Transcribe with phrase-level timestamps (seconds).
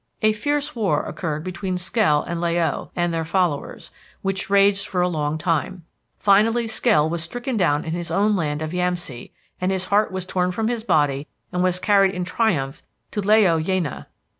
[0.23, 3.91] "A fierce war occurred between Skell and La o and their followers,
[4.23, 5.83] which raged for a long time.
[6.17, 9.29] Finally Skell was stricken down in his own land of Yamsay
[9.61, 13.35] and his heart was torn from his body and was carried in triumph to La
[13.35, 14.07] o Yaina.